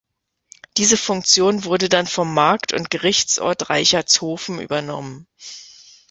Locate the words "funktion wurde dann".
0.97-2.07